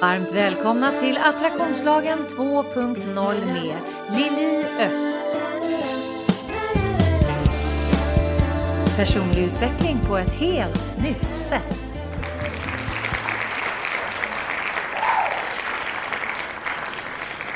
[0.00, 2.96] Varmt välkomna till Attraktionslagen 2.0
[3.46, 3.76] med
[4.16, 5.36] Lili Öst.
[8.96, 11.94] Personlig utveckling på ett helt nytt sätt.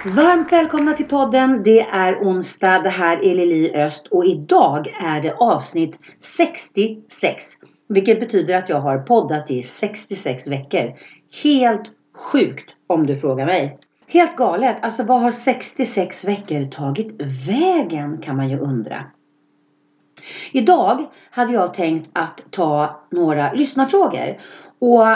[0.04, 1.62] Varmt välkomna till podden.
[1.62, 2.78] Det är onsdag.
[2.78, 7.44] Det här är Lili Öst och idag är det avsnitt 66.
[7.88, 10.92] Vilket betyder att jag har poddat i 66 veckor.
[11.42, 13.78] Helt sjukt om du frågar mig.
[14.06, 14.76] Helt galet.
[14.82, 19.04] Alltså vad har 66 veckor tagit vägen kan man ju undra.
[20.52, 24.36] Idag hade jag tänkt att ta några lyssnarfrågor.
[24.78, 25.06] Och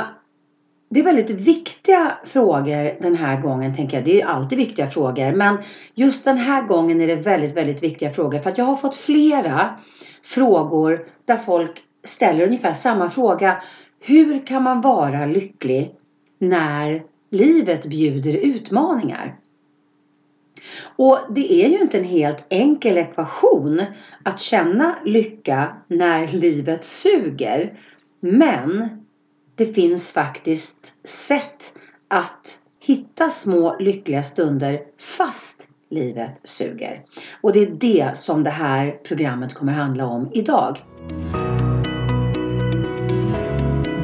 [0.90, 4.04] det är väldigt viktiga frågor den här gången tänker jag.
[4.04, 5.32] Det är alltid viktiga frågor.
[5.32, 5.58] Men
[5.94, 8.38] just den här gången är det väldigt, väldigt viktiga frågor.
[8.40, 9.78] För att jag har fått flera
[10.22, 13.62] frågor där folk ställer ungefär samma fråga.
[14.00, 15.97] Hur kan man vara lycklig
[16.38, 19.36] när livet bjuder utmaningar?
[20.96, 23.82] Och det är ju inte en helt enkel ekvation
[24.22, 27.78] att känna lycka när livet suger.
[28.20, 28.88] Men
[29.54, 31.74] det finns faktiskt sätt
[32.08, 34.80] att hitta små lyckliga stunder
[35.18, 37.04] fast livet suger.
[37.40, 40.78] Och det är det som det här programmet kommer handla om idag.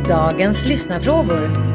[0.08, 1.73] Dagens lyssnarfrågor.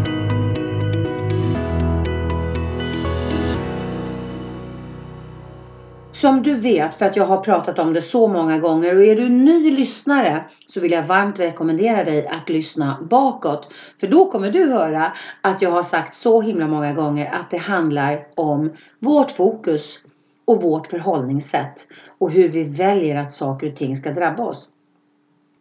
[6.20, 9.16] Som du vet, för att jag har pratat om det så många gånger och är
[9.16, 13.73] du ny lyssnare så vill jag varmt rekommendera dig att lyssna bakåt.
[14.00, 17.58] För då kommer du höra att jag har sagt så himla många gånger att det
[17.58, 20.00] handlar om vårt fokus
[20.45, 24.70] och vårt förhållningssätt och hur vi väljer att saker och ting ska drabba oss.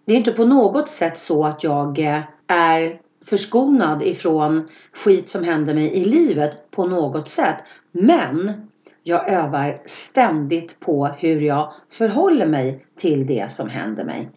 [0.07, 5.45] Det är inte på något sätt så att jag eh, är förskonad ifrån skit som
[5.45, 7.57] händer mig i livet på något sätt.
[7.93, 8.68] Men
[9.09, 14.31] jag övar ständigt på hur jag förhåller mig till det som händer mig.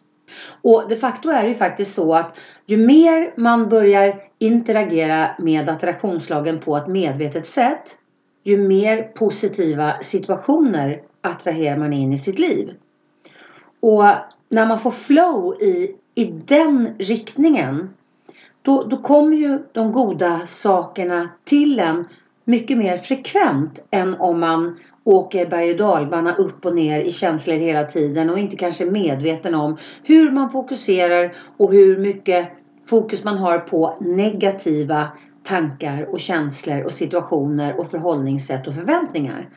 [0.61, 5.69] Och de facto är det ju faktiskt så att ju mer man börjar interagera med
[5.69, 7.97] attraktionslagen på ett medvetet sätt
[8.43, 12.73] ju mer positiva situationer attraherar man in i sitt liv.
[13.79, 14.03] Och
[14.49, 17.89] när man får flow i, i den riktningen
[18.61, 22.05] då, då kommer ju de goda sakerna till en
[22.45, 27.55] mycket mer frekvent än om man åker berg och dalbana upp och ner i känslor
[27.55, 32.51] hela tiden och inte kanske är medveten om hur man fokuserar och hur mycket
[32.85, 35.07] fokus man har på negativa
[35.43, 39.49] tankar och känslor och situationer och förhållningssätt och förväntningar.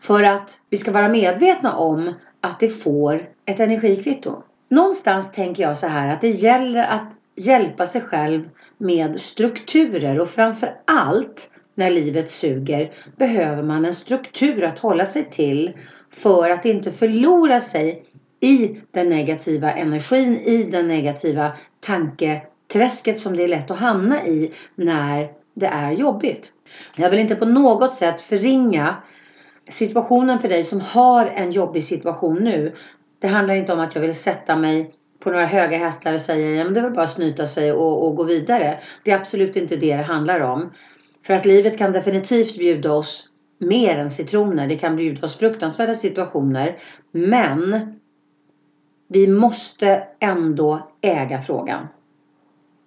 [0.00, 4.42] För att vi ska vara medvetna om att det får ett energikvitto.
[4.70, 8.48] Någonstans tänker jag så här att det gäller att hjälpa sig själv
[8.78, 15.30] med strukturer och framför allt när livet suger behöver man en struktur att hålla sig
[15.30, 15.72] till
[16.10, 18.04] för att inte förlora sig
[18.40, 24.52] i den negativa energin, i den negativa tanketräsket som det är lätt att hamna i
[24.74, 26.52] när det är jobbigt.
[26.96, 28.96] Jag vill inte på något sätt förringa
[29.68, 32.74] situationen för dig som har en jobbig situation nu.
[33.20, 36.66] Det handlar inte om att jag vill sätta mig på några höga hästar och säga
[36.66, 38.78] att det är väl bara att snyta sig och, och gå vidare.
[39.04, 40.70] Det är absolut inte det det handlar om.
[41.26, 44.68] För att livet kan definitivt bjuda oss mer än citroner.
[44.68, 46.78] Det kan bjuda oss fruktansvärda situationer.
[47.12, 47.92] Men
[49.08, 51.86] vi måste ändå äga frågan.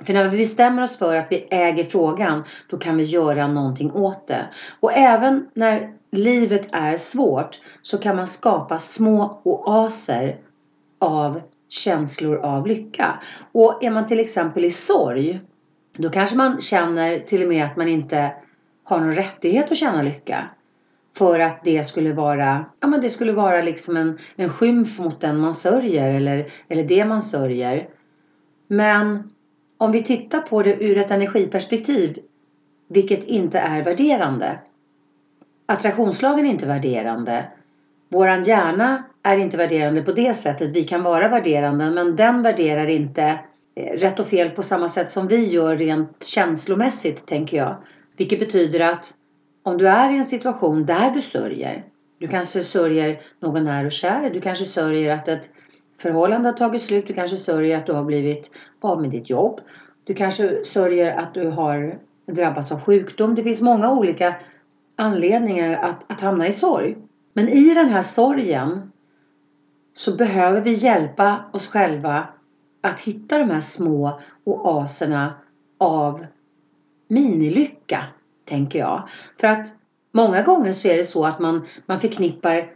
[0.03, 3.91] För när vi bestämmer oss för att vi äger frågan då kan vi göra någonting
[3.91, 4.47] åt det.
[4.79, 10.39] Och även när livet är svårt så kan man skapa små oaser
[10.99, 13.19] av känslor av lycka.
[13.51, 15.41] Och är man till exempel i sorg
[15.97, 18.33] då kanske man känner till och med att man inte
[18.83, 20.49] har någon rättighet att känna lycka.
[21.17, 25.21] För att det skulle vara, ja men det skulle vara liksom en, en skymf mot
[25.21, 27.87] den man sörjer eller, eller det man sörjer.
[28.67, 29.31] Men
[29.77, 32.19] om vi tittar på det ur ett energiperspektiv,
[32.87, 34.59] vilket inte är värderande.
[35.65, 37.45] Attraktionslagen är inte värderande.
[38.09, 40.75] Våran hjärna är inte värderande på det sättet.
[40.75, 43.39] Vi kan vara värderande men den värderar inte
[43.77, 47.75] Eh, rätt och fel på samma sätt som vi gör rent känslomässigt tänker jag.
[48.17, 49.13] Vilket betyder att
[49.63, 51.85] om du är i en situation där du sörjer.
[52.19, 54.29] Du kanske sörjer någon när och kär.
[54.29, 55.49] Du kanske sörjer att ett
[56.01, 57.07] förhållande har tagit slut.
[57.07, 58.51] Du kanske sörjer att du har blivit
[58.81, 59.59] av med ditt jobb.
[60.03, 61.99] Du kanske sörjer att du har
[62.31, 63.35] drabbats av sjukdom.
[63.35, 64.35] Det finns många olika
[64.95, 66.97] anledningar att, att hamna i sorg.
[67.33, 68.91] Men i den här sorgen
[69.93, 72.27] så behöver vi hjälpa oss själva
[72.81, 75.33] att hitta de här små oaserna
[75.77, 76.25] av
[77.07, 78.03] minilycka,
[78.45, 79.09] tänker jag.
[79.39, 79.73] För att
[80.11, 82.71] många gånger så är det så att man, man förknippar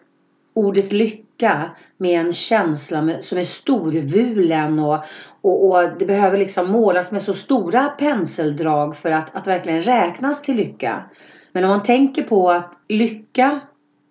[0.54, 5.04] ordet lycka med en känsla med, som är storvulen och,
[5.42, 10.42] och, och, det behöver liksom målas med så stora penseldrag för att, att verkligen räknas
[10.42, 11.10] till lycka.
[11.52, 13.60] Men om man tänker på att lycka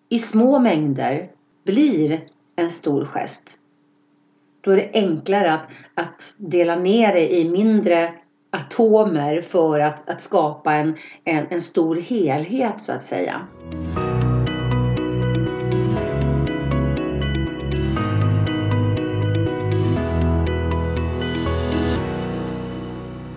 [0.08, 1.30] i små mängder
[1.64, 2.20] blir
[2.56, 3.56] en stor gest.
[4.60, 8.12] Då är det enklare att, att dela ner det i mindre
[8.52, 13.46] atomer för att, att skapa en, en, en stor helhet så att säga.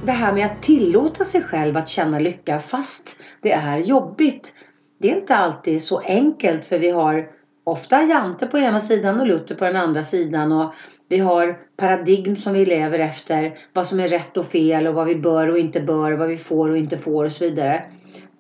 [0.05, 4.53] det här med att tillåta sig själv att känna lycka fast det är jobbigt.
[4.99, 7.29] Det är inte alltid så enkelt för vi har
[7.63, 10.73] ofta Jante på ena sidan och Luther på den andra sidan och
[11.07, 13.57] vi har paradigm som vi lever efter.
[13.73, 16.37] Vad som är rätt och fel och vad vi bör och inte bör, vad vi
[16.37, 17.85] får och inte får och så vidare.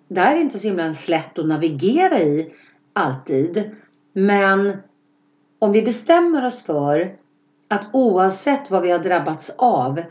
[0.07, 2.53] Det här är inte så himla lätt att navigera i
[2.93, 3.71] alltid.
[4.13, 4.77] Men
[5.59, 7.15] om vi bestämmer oss för
[7.67, 10.01] att oavsett vad vi har drabbats av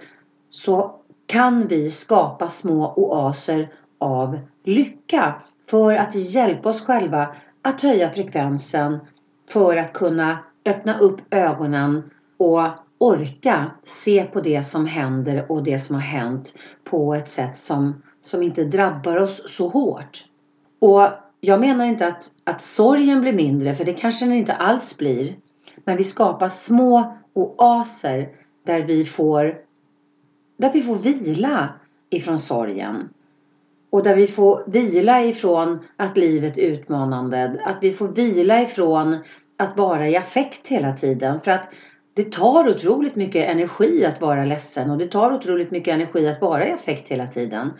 [0.49, 5.35] så kan vi skapa små oaser av lycka
[5.71, 8.99] för att hjälpa oss själva att höja frekvensen
[9.49, 12.69] för att kunna öppna upp ögonen och
[12.99, 18.03] orka se på det som händer och det som har hänt på ett sätt som,
[18.21, 20.25] som inte drabbar oss så hårt.
[20.79, 21.09] Och
[21.41, 25.37] jag menar inte att, att sorgen blir mindre, för det kanske den inte alls blir.
[25.85, 28.29] Men vi skapar små oaser
[28.67, 29.59] där vi får
[30.57, 31.69] där vi får vila
[32.11, 33.09] ifrån sorgen.
[33.93, 37.61] Och där vi får vila ifrån att livet är utmanande.
[37.65, 39.19] Att vi får vila ifrån
[39.59, 41.41] att vara i affekt hela tiden.
[41.41, 41.69] För att
[42.15, 46.41] det tar otroligt mycket energi att vara ledsen och det tar otroligt mycket energi att
[46.41, 47.71] vara i affekt hela tiden.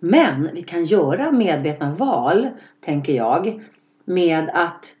[0.00, 2.48] Men vi kan göra medvetna val,
[2.80, 3.62] tänker jag,
[4.04, 4.96] med att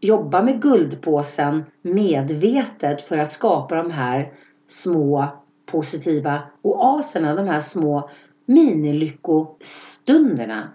[0.00, 4.32] jobba med guldpåsen medvetet för att skapa de här
[4.66, 5.28] små
[5.66, 8.08] positiva oaserna, de här små
[8.46, 10.68] minilyckostunderna.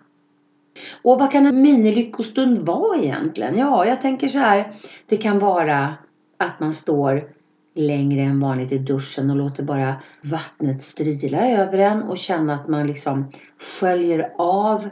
[1.01, 3.57] Och vad kan en minilyckostund vara egentligen?
[3.57, 4.73] Ja, jag tänker så här.
[5.05, 5.95] Det kan vara
[6.37, 7.29] att man står
[7.75, 10.01] längre än vanligt i duschen och låter bara
[10.31, 13.31] vattnet strila över en och känna att man liksom
[13.79, 14.89] sköljer av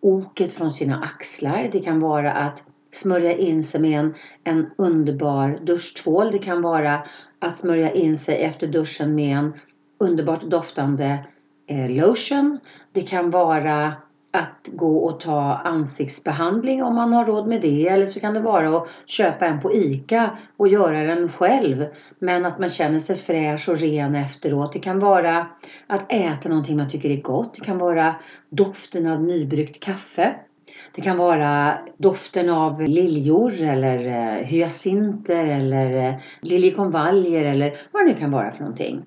[0.00, 1.68] oket från sina axlar.
[1.72, 2.62] Det kan vara att
[2.92, 4.14] smörja in sig med en,
[4.44, 6.30] en underbar duschtvål.
[6.32, 7.04] Det kan vara
[7.38, 9.52] att smörja in sig efter duschen med en
[9.98, 11.24] underbart doftande
[11.70, 12.58] Eh, lotion.
[12.92, 13.92] Det kan vara
[14.32, 17.88] att gå och ta ansiktsbehandling om man har råd med det.
[17.88, 21.86] Eller så kan det vara att köpa en på ICA och göra den själv.
[22.18, 24.72] Men att man känner sig fräsch och ren efteråt.
[24.72, 25.46] Det kan vara
[25.86, 27.54] att äta någonting man tycker är gott.
[27.54, 28.14] Det kan vara
[28.48, 30.34] doften av nybryggt kaffe.
[30.94, 38.12] Det kan vara doften av liljor eller eh, hyacinter eller eh, liljekonvaljer eller vad det
[38.12, 39.04] nu kan vara för någonting.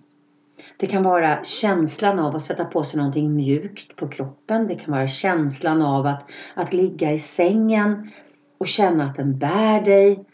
[0.78, 4.68] Det kan vara känslan av att sätta på sig någonting mjukt på kroppen.
[4.68, 8.12] Det kan vara känslan av att, att ligga i sängen
[8.58, 10.26] och känna att den bär dig.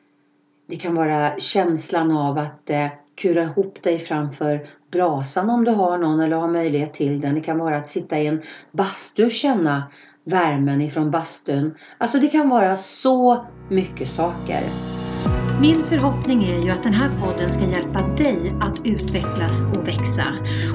[0.67, 5.97] Det kan vara känslan av att eh, kura ihop dig framför brasan om du har
[5.97, 7.35] någon eller har möjlighet till den.
[7.35, 8.41] Det kan vara att sitta i en
[8.71, 9.91] bastu och känna
[10.23, 11.77] värmen ifrån bastun.
[11.97, 14.63] Alltså det kan vara så mycket saker.
[15.61, 20.25] Min förhoppning är ju att den här podden ska hjälpa dig att utvecklas och växa.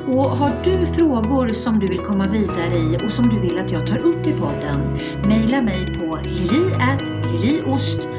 [0.08, 3.72] Och har du frågor som du vill komma vidare i och som du vill att
[3.72, 4.98] jag tar upp i podden,
[5.28, 6.18] mejla mig på
[7.42, 8.10] liliost.se.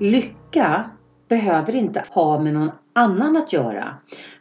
[0.00, 0.90] Lycka
[1.28, 3.94] behöver inte ha med någon annan att göra.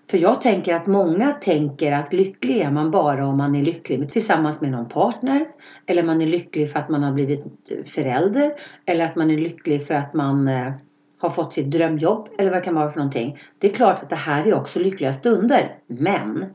[0.09, 4.11] För jag tänker att många tänker att lycklig är man bara om man är lycklig
[4.11, 5.47] tillsammans med någon partner.
[5.85, 7.43] Eller man är lycklig för att man har blivit
[7.85, 8.53] förälder.
[8.85, 10.71] Eller att man är lycklig för att man eh,
[11.17, 12.29] har fått sitt drömjobb.
[12.37, 13.37] Eller vad det kan vara för någonting.
[13.59, 15.77] Det är klart att det här är också lyckliga stunder.
[15.87, 16.45] Men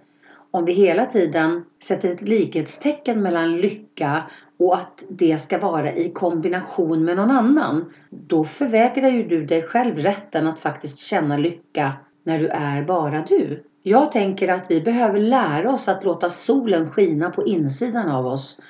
[0.50, 4.22] om vi hela tiden sätter ett likhetstecken mellan lycka
[4.58, 7.92] och att det ska vara i kombination med någon annan.
[8.10, 11.92] Då förvägrar ju du dig själv rätten att faktiskt känna lycka
[12.24, 13.64] när du är bara du.
[13.82, 18.60] Jag tänker att vi behöver lära oss att låta solen skina på insidan av oss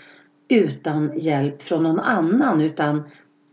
[0.48, 3.02] utan hjälp från någon annan utan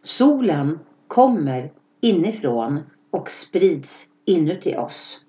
[0.01, 2.79] solen kommer inifrån
[3.11, 5.21] och sprids inuti oss.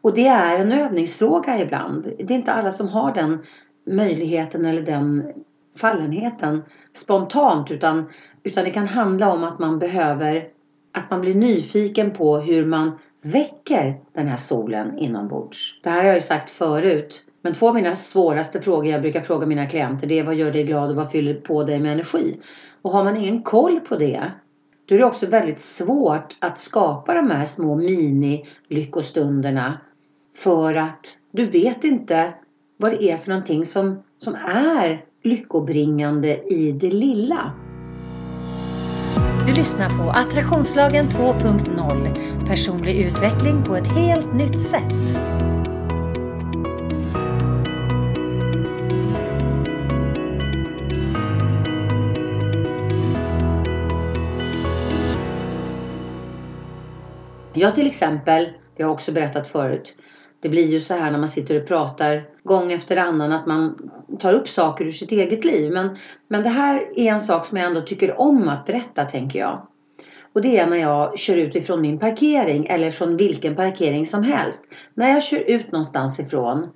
[0.00, 2.02] Och det är en övningsfråga ibland.
[2.18, 3.38] Det är inte alla som har den
[3.86, 5.32] möjligheten eller den
[5.76, 6.62] fallenheten
[6.92, 8.08] spontant utan,
[8.42, 10.48] utan det kan handla om att man behöver
[10.92, 15.80] att man blir nyfiken på hur man väcker den här solen inombords?
[15.82, 17.22] Det här har jag ju sagt förut.
[17.42, 20.52] Men två av mina svåraste frågor jag brukar fråga mina klienter det är vad gör
[20.52, 22.40] dig glad och vad fyller på dig med energi?
[22.82, 24.32] Och har man ingen koll på det
[24.90, 29.78] då är det också väldigt svårt att skapa de här små mini-lyckostunderna
[30.36, 32.34] för att du vet inte
[32.76, 37.52] vad det är för någonting som, som är lyckobringande i det lilla.
[39.50, 44.82] Du lyssnar på Attraktionslagen 2.0 Personlig utveckling på ett helt nytt sätt.
[57.52, 58.44] Jag till exempel,
[58.76, 59.94] det har jag också berättat förut,
[60.40, 63.76] det blir ju så här när man sitter och pratar gång efter annan att man
[64.18, 65.72] tar upp saker ur sitt eget liv.
[65.72, 65.96] Men,
[66.28, 69.66] men det här är en sak som jag ändå tycker om att berätta tänker jag.
[70.32, 74.22] Och det är när jag kör ut ifrån min parkering eller från vilken parkering som
[74.22, 74.64] helst.
[74.94, 76.68] När jag kör ut någonstans ifrån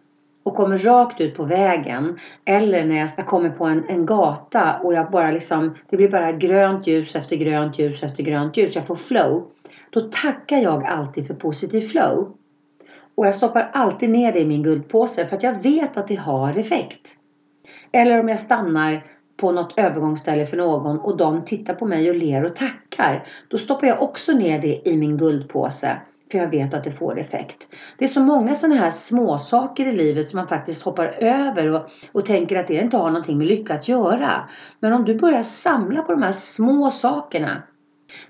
[0.42, 4.94] och kommer rakt ut på vägen eller när jag kommer på en, en gata och
[4.94, 8.74] jag bara liksom, det blir bara grönt ljus efter grönt ljus efter grönt ljus.
[8.74, 9.50] Jag får flow.
[9.90, 12.36] Då tackar jag alltid för positiv flow.
[13.16, 16.14] Och jag stoppar alltid ner det i min guldpåse för att jag vet att det
[16.14, 17.16] har effekt.
[17.92, 19.04] Eller om jag stannar
[19.36, 23.24] på något övergångsställe för någon och de tittar på mig och ler och tackar.
[23.48, 26.00] Då stoppar jag också ner det i min guldpåse.
[26.32, 27.68] För jag vet att det får effekt.
[27.98, 31.82] Det är så många sådana här småsaker i livet som man faktiskt hoppar över och,
[32.12, 34.48] och tänker att det inte har någonting med lycka att göra.
[34.80, 37.62] Men om du börjar samla på de här små sakerna.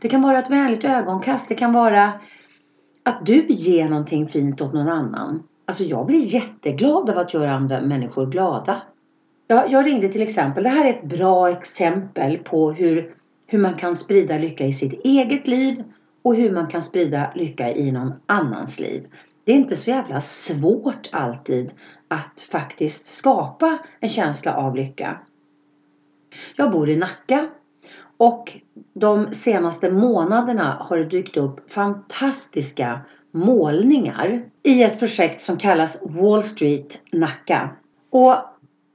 [0.01, 1.49] Det kan vara ett vänligt ögonkast.
[1.49, 2.13] Det kan vara
[3.05, 5.43] att du ger någonting fint åt någon annan.
[5.67, 8.83] Alltså jag blir jätteglad av att göra andra människor glada.
[9.47, 13.15] Jag, jag ringde till exempel, det här är ett bra exempel på hur,
[13.47, 15.85] hur man kan sprida lycka i sitt eget liv
[16.23, 19.07] och hur man kan sprida lycka i någon annans liv.
[19.45, 21.73] Det är inte så jävla svårt alltid
[22.09, 25.19] att faktiskt skapa en känsla av lycka.
[26.57, 27.49] Jag bor i Nacka
[28.19, 28.57] och
[28.95, 33.01] de senaste månaderna har det dykt upp fantastiska
[33.33, 37.71] målningar i ett projekt som kallas Wall Street Nacka.
[38.11, 38.37] Och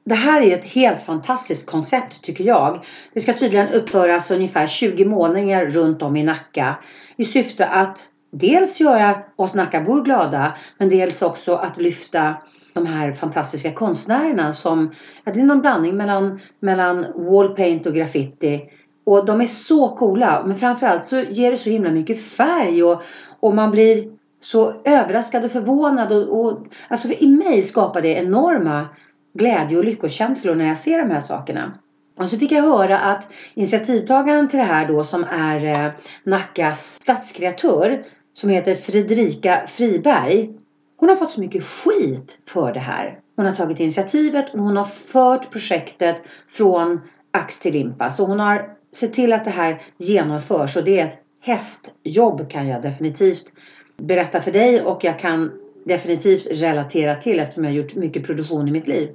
[0.06, 2.86] det här är ett helt fantastiskt koncept tycker jag.
[3.14, 6.76] Det ska tydligen uppföras ungefär 20 målningar runt om i Nacka
[7.18, 12.36] i syfte att dels göra oss Nackabor glada men dels också att lyfta
[12.74, 14.92] de här fantastiska konstnärerna som,
[15.24, 18.70] ja, det är någon blandning mellan, mellan wallpaint och graffiti
[19.10, 20.44] och de är så coola.
[20.46, 22.84] Men framförallt så ger det så himla mycket färg.
[22.84, 23.02] Och,
[23.40, 26.12] och man blir så överraskad och förvånad.
[26.12, 28.88] Och, och, alltså i mig skapar det enorma
[29.34, 31.74] glädje och lyckokänslor när jag ser de här sakerna.
[32.18, 35.92] Och så fick jag höra att initiativtagaren till det här då som är eh,
[36.24, 40.50] Nackas stadskreatör som heter Fredrika Friberg.
[40.98, 43.20] Hon har fått så mycket skit för det här.
[43.36, 47.02] Hon har tagit initiativet och hon har fört projektet från
[47.32, 48.10] ax till limpa.
[48.10, 52.68] Så hon har se till att det här genomförs och det är ett hästjobb kan
[52.68, 53.54] jag definitivt
[53.98, 55.52] berätta för dig och jag kan
[55.86, 59.10] definitivt relatera till eftersom jag har gjort mycket produktion i mitt liv.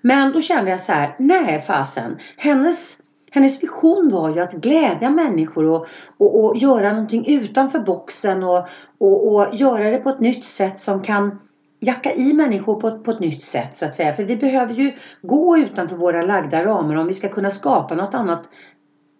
[0.00, 2.98] Men då kände jag så här, nej fasen, hennes
[3.30, 5.86] hennes vision var ju att glädja människor och,
[6.16, 10.78] och, och göra någonting utanför boxen och, och, och, göra det på ett nytt sätt
[10.78, 11.38] som kan
[11.80, 14.14] jacka i människor på, på ett nytt sätt så att säga.
[14.14, 18.14] För vi behöver ju gå utanför våra lagda ramar om vi ska kunna skapa något
[18.14, 18.48] annat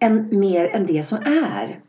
[0.00, 1.80] än, mer än det som är.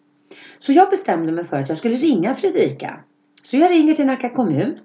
[0.57, 2.99] Så jag bestämde mig för att jag skulle ringa Fredrika.
[3.41, 4.79] Så jag ringer till Nacka kommun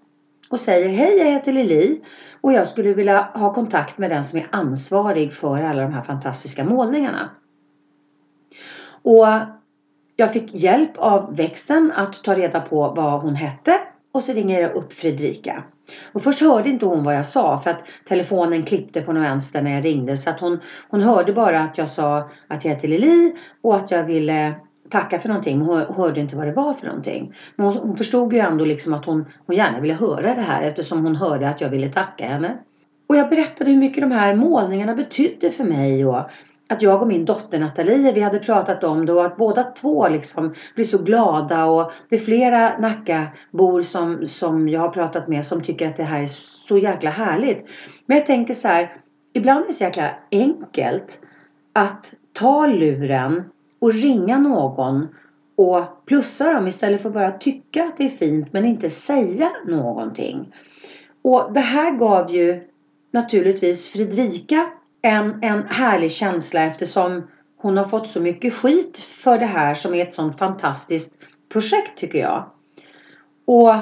[0.49, 2.01] och säger hej jag heter Lili
[2.41, 6.03] och jag skulle vilja ha kontakt med den som är ansvarig för alla de här
[6.03, 7.31] fantastiska målningarna.
[9.03, 9.27] Och
[10.17, 13.81] jag fick hjälp av växeln att ta reda på vad hon hette
[14.13, 15.65] och så ringer jag upp Fredrika.
[16.13, 19.63] Och först hörde inte hon vad jag sa för att telefonen klippte på något vänster
[19.63, 20.17] när jag ringde.
[20.17, 23.91] Så att hon, hon hörde bara att jag sa att jag heter Lili och att
[23.91, 24.55] jag ville
[24.91, 25.59] tacka för någonting.
[25.59, 27.35] Men hon hörde inte vad det var för någonting.
[27.57, 30.63] Men hon, hon förstod ju ändå liksom att hon, hon gärna ville höra det här
[30.63, 32.59] eftersom hon hörde att jag ville tacka henne.
[33.09, 36.31] Och jag berättade hur mycket de här målningarna betydde för mig och
[36.75, 40.09] att jag och min dotter Nathalie, vi hade pratat om det och att båda två
[40.09, 45.45] liksom blir så glada och det är flera Nackabor som, som jag har pratat med
[45.45, 47.65] som tycker att det här är så jäkla härligt.
[48.07, 48.93] Men jag tänker så här,
[49.35, 51.21] ibland är det så jäkla enkelt
[51.73, 53.43] att ta luren
[53.81, 55.09] och ringa någon
[55.57, 59.51] och plussa dem istället för att bara tycka att det är fint men inte säga
[59.67, 60.55] någonting.
[61.23, 62.63] Och det här gav ju
[63.13, 64.71] naturligtvis Fredrika
[65.05, 69.95] en, en härlig känsla eftersom hon har fått så mycket skit för det här som
[69.95, 71.13] är ett sånt fantastiskt
[71.53, 72.51] projekt tycker jag.
[73.47, 73.75] Och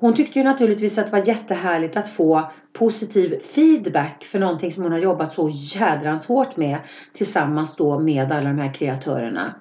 [0.00, 4.82] hon tyckte ju naturligtvis att det var jättehärligt att få positiv feedback för någonting som
[4.82, 6.78] hon har jobbat så jädrans hårt med
[7.12, 9.54] tillsammans då med alla de här kreatörerna.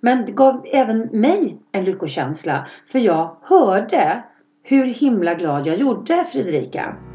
[0.00, 4.24] Men det gav även mig en lyckokänsla för jag hörde
[4.62, 7.11] hur himla glad jag gjorde Fredrika.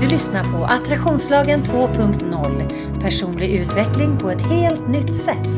[0.00, 5.48] Du lyssnar på Attraktionslagen 2.0 Personlig utveckling på ett helt nytt sätt.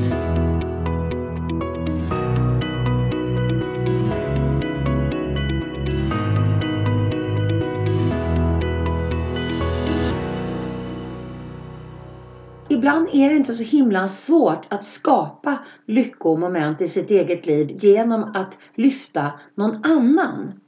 [12.69, 18.23] ibland är det inte så himla svårt att skapa lyckomoment i sitt eget liv genom
[18.35, 20.61] att lyfta någon annan.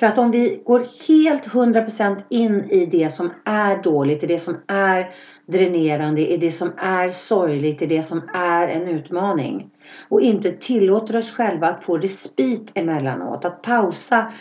[0.00, 4.38] För att om vi går helt 100% in i det som är dåligt, i det
[4.38, 5.10] som är
[5.46, 9.70] dränerande, i det som är sorgligt, i det som är en utmaning
[10.08, 14.32] och inte tillåter oss själva att få respit emellanåt, att pausa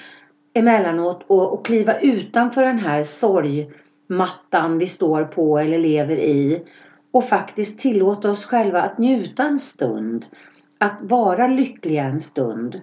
[0.53, 6.63] emellanåt och, och kliva utanför den här sorgmattan vi står på eller lever i
[7.11, 10.25] och faktiskt tillåta oss själva att njuta en stund,
[10.77, 12.81] att vara lyckliga en stund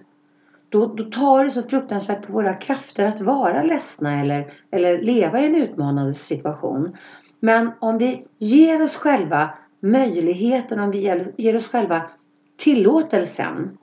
[0.69, 5.39] då, då tar det så fruktansvärt på våra krafter att vara ledsna eller, eller leva
[5.39, 6.97] i en utmanande situation.
[7.39, 9.49] Men om vi ger oss själva
[9.79, 12.09] möjligheten, om vi ger, ger oss själva
[12.57, 13.77] tillåtelsen,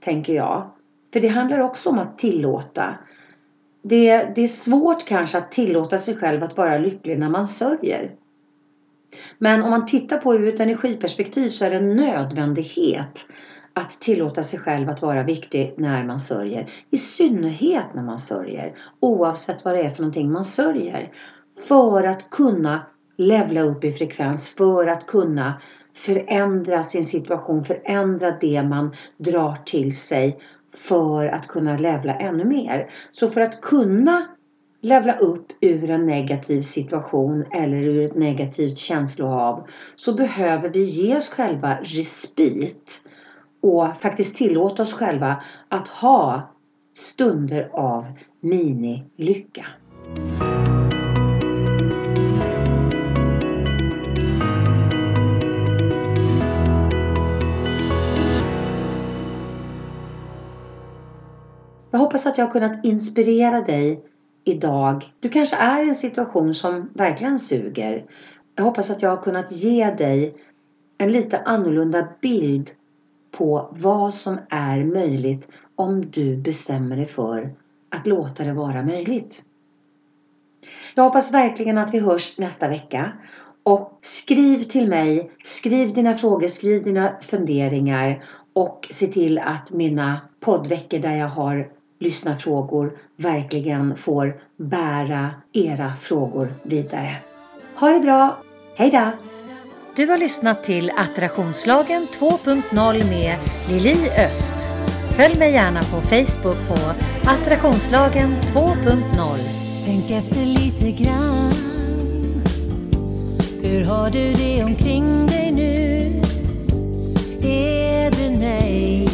[0.00, 0.70] tänker jag.
[1.12, 2.94] För det handlar också om att tillåta.
[3.82, 8.14] Det, det är svårt kanske att tillåta sig själv att vara lycklig när man sörjer.
[9.38, 13.26] Men om man tittar på det ur ett energiperspektiv så är det en nödvändighet
[13.78, 16.70] att tillåta sig själv att vara viktig när man sörjer.
[16.90, 18.74] I synnerhet när man sörjer.
[19.00, 21.12] Oavsett vad det är för någonting man sörjer.
[21.68, 22.86] För att kunna
[23.16, 24.48] levla upp i frekvens.
[24.48, 25.60] För att kunna
[25.94, 27.64] förändra sin situation.
[27.64, 30.38] Förändra det man drar till sig.
[30.74, 32.90] För att kunna levla ännu mer.
[33.10, 34.26] Så för att kunna
[34.80, 41.16] levla upp ur en negativ situation eller ur ett negativt känslohav så behöver vi ge
[41.16, 43.02] oss själva respit
[43.60, 46.54] och faktiskt tillåta oss själva att ha
[46.94, 48.04] stunder av
[48.40, 49.66] mini-lycka.
[61.90, 64.04] Jag hoppas att jag har kunnat inspirera dig
[64.44, 65.12] idag.
[65.20, 68.04] Du kanske är i en situation som verkligen suger.
[68.54, 70.34] Jag hoppas att jag har kunnat ge dig
[70.98, 72.70] en lite annorlunda bild
[73.38, 77.54] på vad som är möjligt om du bestämmer dig för
[77.90, 79.42] att låta det vara möjligt.
[80.94, 83.12] Jag hoppas verkligen att vi hörs nästa vecka.
[83.62, 88.22] Och skriv till mig, skriv dina frågor, skriv dina funderingar
[88.52, 96.48] och se till att mina poddveckor där jag har lyssnarfrågor verkligen får bära era frågor
[96.62, 97.16] vidare.
[97.74, 98.38] Ha det bra!
[98.76, 99.10] Hejdå!
[99.98, 104.54] Du har lyssnat till Attraktionslagen 2.0 med Lili Öst.
[105.16, 106.74] Följ mig gärna på Facebook på
[107.30, 109.38] Attraktionslagen 2.0.
[109.84, 111.52] Tänk efter lite grann.
[113.62, 116.22] Hur har du det omkring dig nu?
[117.42, 119.10] Är du nöjd?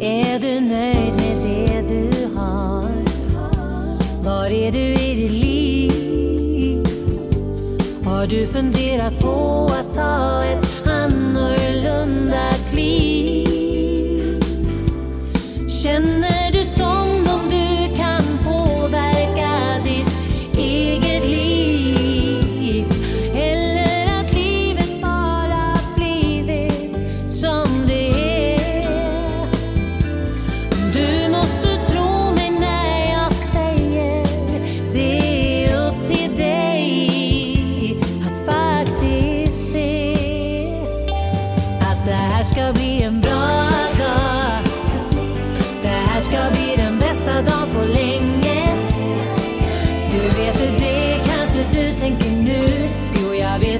[0.00, 2.90] Är du nöjd med det du har?
[4.24, 5.45] Var är du i ditt liv?
[8.26, 14.42] Har du funderat på att ta ett annorlunda kliv?
[15.82, 17.15] Känner du som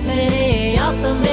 [0.08, 1.25] awesome.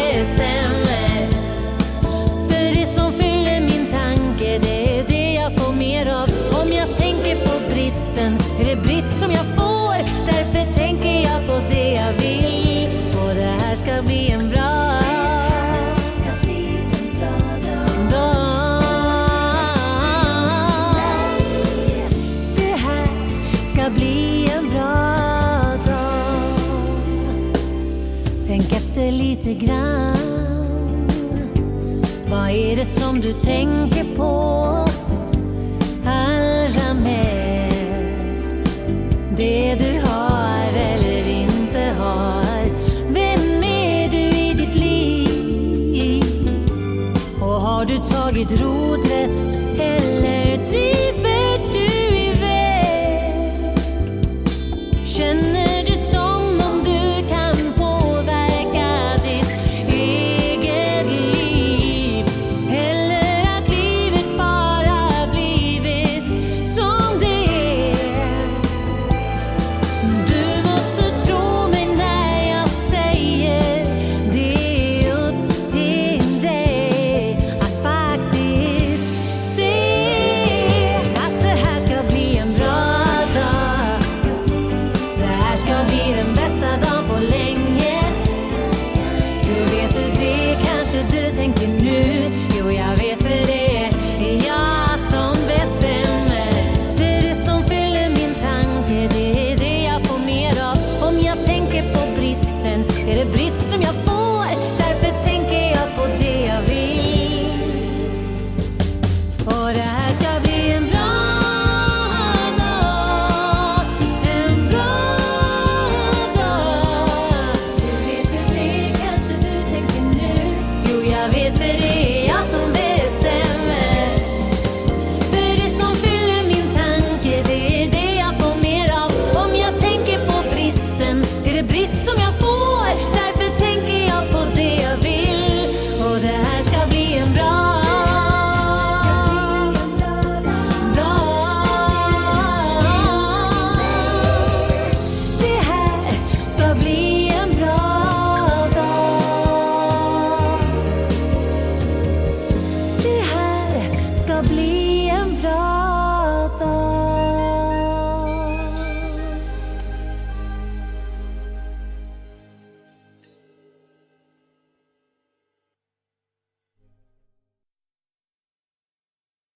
[33.23, 34.92] du tänker på.